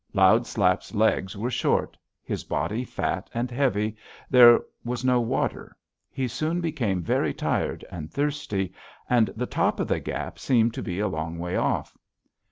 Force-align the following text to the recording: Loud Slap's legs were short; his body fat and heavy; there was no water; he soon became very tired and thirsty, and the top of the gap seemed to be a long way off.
Loud 0.15 0.47
Slap's 0.47 0.95
legs 0.95 1.37
were 1.37 1.51
short; 1.51 1.95
his 2.23 2.43
body 2.43 2.83
fat 2.83 3.29
and 3.35 3.51
heavy; 3.51 3.95
there 4.31 4.59
was 4.83 5.05
no 5.05 5.19
water; 5.21 5.77
he 6.09 6.27
soon 6.27 6.59
became 6.59 7.03
very 7.03 7.35
tired 7.35 7.85
and 7.91 8.11
thirsty, 8.11 8.73
and 9.07 9.27
the 9.35 9.45
top 9.45 9.79
of 9.79 9.87
the 9.87 9.99
gap 9.99 10.39
seemed 10.39 10.73
to 10.73 10.81
be 10.81 10.99
a 10.99 11.07
long 11.07 11.37
way 11.37 11.55
off. 11.55 11.95